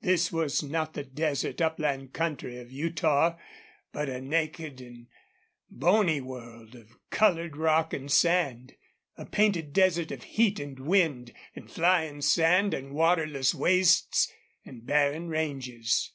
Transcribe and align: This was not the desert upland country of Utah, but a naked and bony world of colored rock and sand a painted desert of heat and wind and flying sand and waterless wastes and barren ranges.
This 0.00 0.32
was 0.32 0.62
not 0.62 0.94
the 0.94 1.04
desert 1.04 1.60
upland 1.60 2.14
country 2.14 2.56
of 2.56 2.72
Utah, 2.72 3.36
but 3.92 4.08
a 4.08 4.22
naked 4.22 4.80
and 4.80 5.06
bony 5.70 6.18
world 6.18 6.74
of 6.74 6.96
colored 7.10 7.58
rock 7.58 7.92
and 7.92 8.10
sand 8.10 8.72
a 9.18 9.26
painted 9.26 9.74
desert 9.74 10.10
of 10.10 10.22
heat 10.22 10.58
and 10.58 10.78
wind 10.78 11.34
and 11.54 11.70
flying 11.70 12.22
sand 12.22 12.72
and 12.72 12.94
waterless 12.94 13.54
wastes 13.54 14.32
and 14.64 14.86
barren 14.86 15.28
ranges. 15.28 16.10